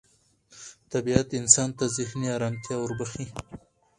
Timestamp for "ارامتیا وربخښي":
2.37-3.25